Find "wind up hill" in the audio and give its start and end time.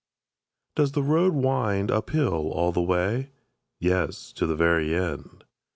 1.35-2.49